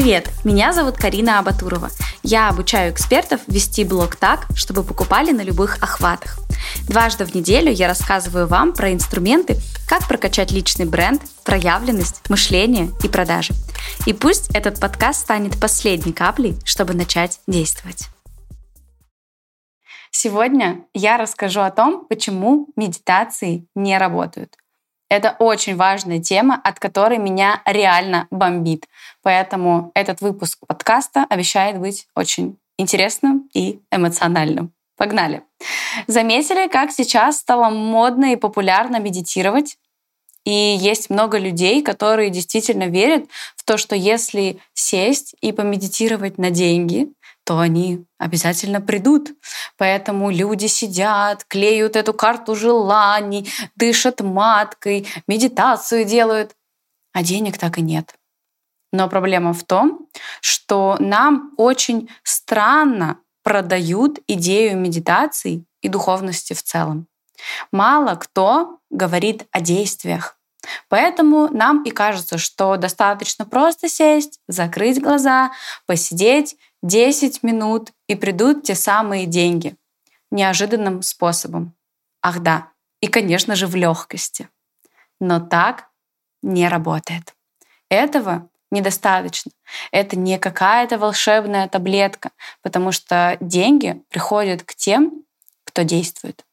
[0.00, 1.90] Привет, меня зовут Карина Абатурова.
[2.22, 6.38] Я обучаю экспертов вести блог так, чтобы покупали на любых охватах.
[6.88, 9.56] Дважды в неделю я рассказываю вам про инструменты,
[9.88, 13.54] как прокачать личный бренд, проявленность, мышление и продажи.
[14.06, 18.06] И пусть этот подкаст станет последней каплей, чтобы начать действовать.
[20.12, 24.54] Сегодня я расскажу о том, почему медитации не работают.
[25.08, 28.86] Это очень важная тема, от которой меня реально бомбит.
[29.22, 34.72] Поэтому этот выпуск подкаста обещает быть очень интересным и эмоциональным.
[34.96, 35.42] Погнали!
[36.06, 39.78] Заметили, как сейчас стало модно и популярно медитировать?
[40.44, 46.50] И есть много людей, которые действительно верят в то, что если сесть и помедитировать на
[46.50, 47.08] деньги,
[47.48, 49.30] то они обязательно придут.
[49.78, 56.54] Поэтому люди сидят, клеют эту карту желаний, дышат маткой, медитацию делают,
[57.14, 58.16] а денег так и нет.
[58.92, 60.08] Но проблема в том,
[60.42, 67.06] что нам очень странно продают идею медитации и духовности в целом.
[67.72, 70.38] Мало кто говорит о действиях.
[70.90, 75.52] Поэтому нам и кажется, что достаточно просто сесть, закрыть глаза,
[75.86, 79.76] посидеть 10 минут и придут те самые деньги
[80.30, 81.74] неожиданным способом.
[82.22, 84.48] Ах да, и, конечно же, в легкости.
[85.20, 85.88] Но так
[86.42, 87.34] не работает.
[87.88, 89.50] Этого недостаточно.
[89.92, 92.30] Это не какая-то волшебная таблетка,
[92.62, 95.24] потому что деньги приходят к тем,
[95.64, 96.44] кто действует.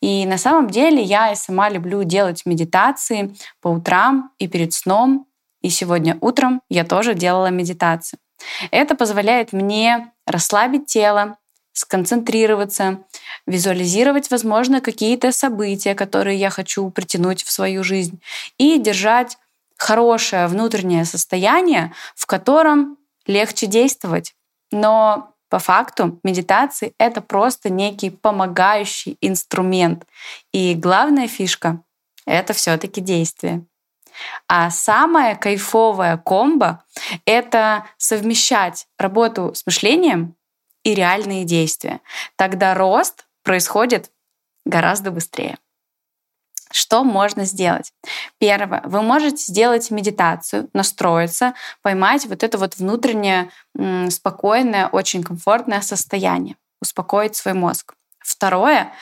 [0.00, 5.26] И на самом деле я и сама люблю делать медитации по утрам и перед сном.
[5.60, 8.18] И сегодня утром я тоже делала медитацию.
[8.70, 11.36] Это позволяет мне расслабить тело,
[11.72, 13.04] сконцентрироваться,
[13.46, 18.20] визуализировать, возможно, какие-то события, которые я хочу притянуть в свою жизнь,
[18.58, 19.38] и держать
[19.76, 24.34] хорошее внутреннее состояние, в котором легче действовать.
[24.70, 30.06] Но по факту медитации— это просто некий помогающий инструмент.
[30.52, 31.82] И главная фишка—
[32.26, 33.64] это все таки действие.
[34.48, 36.84] А самая кайфовая комбо—
[37.24, 40.36] это совмещать работу с мышлением
[40.82, 42.00] и реальные действия.
[42.36, 44.10] Тогда рост происходит
[44.64, 45.58] гораздо быстрее.
[46.72, 47.92] Что можно сделать?
[48.38, 48.82] Первое.
[48.84, 53.50] Вы можете сделать медитацию, настроиться, поймать вот это вот внутреннее
[54.08, 57.94] спокойное, очень комфортное состояние, успокоить свой мозг.
[58.20, 58.92] Второе.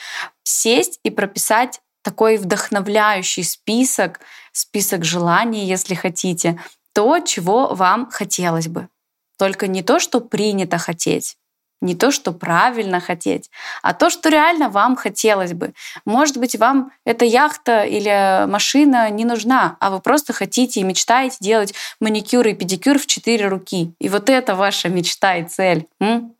[0.43, 4.21] Сесть и прописать такой вдохновляющий список,
[4.59, 6.59] список желаний, если хотите,
[6.93, 8.89] то, чего вам хотелось бы.
[9.37, 11.37] Только не то, что принято хотеть,
[11.81, 13.49] не то, что правильно хотеть,
[13.81, 15.73] а то, что реально вам хотелось бы.
[16.05, 21.37] Может быть, вам эта яхта или машина не нужна, а вы просто хотите и мечтаете
[21.39, 23.93] делать маникюр и педикюр в четыре руки.
[23.99, 25.87] И вот это ваша мечта и цель.
[26.01, 26.35] М?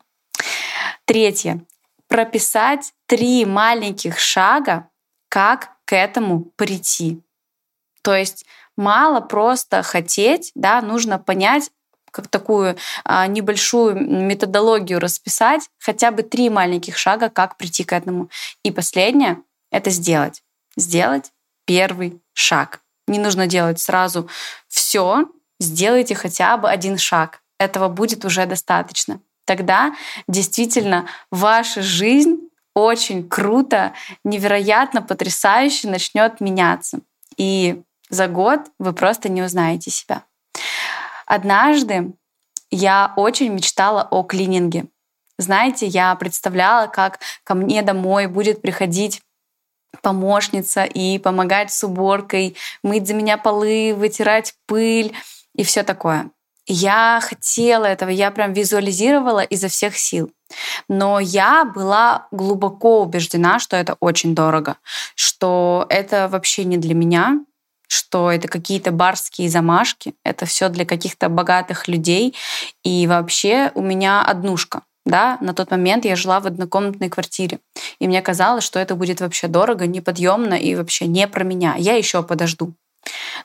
[1.06, 1.64] Третье.
[2.06, 4.88] Прописать три маленьких шага,
[5.28, 7.22] как к этому прийти.
[8.02, 8.44] То есть
[8.76, 11.70] мало просто хотеть, да, нужно понять,
[12.10, 18.30] как такую а, небольшую методологию расписать, хотя бы три маленьких шага, как прийти к этому.
[18.64, 19.38] И последнее—
[19.70, 20.42] это сделать.
[20.76, 21.30] Сделать
[21.66, 22.80] первый шаг.
[23.06, 24.28] Не нужно делать сразу
[24.68, 25.26] все,
[25.58, 27.42] сделайте хотя бы один шаг.
[27.58, 29.20] Этого будет уже достаточно.
[29.44, 29.94] Тогда
[30.26, 33.92] действительно ваша жизнь очень круто,
[34.24, 37.00] невероятно потрясающе начнет меняться.
[37.36, 40.24] И за год вы просто не узнаете себя.
[41.26, 42.12] Однажды
[42.70, 44.86] я очень мечтала о клининге.
[45.38, 49.22] Знаете, я представляла, как ко мне домой будет приходить
[50.02, 55.14] помощница и помогать с уборкой, мыть за меня полы, вытирать пыль
[55.54, 56.30] и все такое.
[56.66, 60.30] Я хотела этого, я прям визуализировала изо всех сил.
[60.88, 64.76] Но я была глубоко убеждена, что это очень дорого,
[65.14, 67.40] что это вообще не для меня,
[67.90, 72.36] что это какие-то барские замашки, это все для каких-то богатых людей.
[72.84, 74.82] И вообще у меня однушка.
[75.04, 77.58] Да, на тот момент я жила в однокомнатной квартире.
[77.98, 81.74] И мне казалось, что это будет вообще дорого, неподъемно и вообще не про меня.
[81.78, 82.74] Я еще подожду.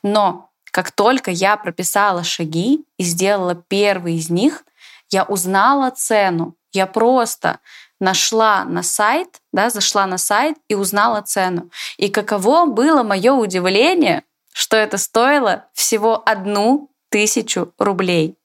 [0.04, 4.64] Но как только я прописала шаги и сделала первый из них,
[5.10, 6.56] я узнала цену.
[6.72, 7.60] Я просто
[8.00, 11.72] нашла на сайт, да, зашла на сайт и узнала цену.
[11.98, 14.24] И каково было мое удивление,
[14.56, 18.38] что это стоило всего одну тысячу рублей.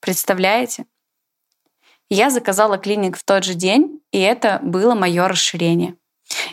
[0.00, 0.86] Представляете?
[2.08, 5.96] Я заказала клиник в тот же день, и это было мое расширение.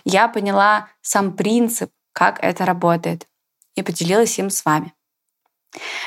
[0.03, 3.27] Я поняла сам принцип, как это работает,
[3.75, 4.93] и поделилась им с вами.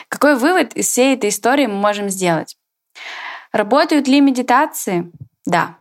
[0.09, 2.59] Какой вывод из всей этой истории мы можем сделать?
[3.51, 5.11] Работают ли медитации?
[5.47, 5.79] Да.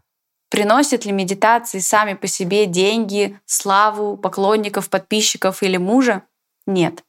[0.49, 6.23] Приносят ли медитации сами по себе деньги, славу, поклонников, подписчиков или мужа?
[6.65, 7.03] Нет.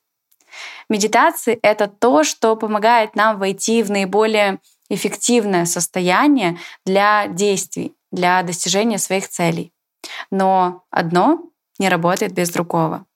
[0.89, 4.59] Медитации— это то, что помогает нам войти в наиболее
[4.89, 9.73] эффективное состояние для действий, для достижения своих целей.
[10.31, 11.43] Но одно
[11.79, 13.07] не работает без другого.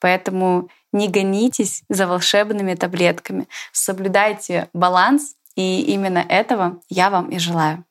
[0.00, 7.85] Поэтому не гонитесь за волшебными таблетками, соблюдайте баланс, и именно этого я вам и желаю.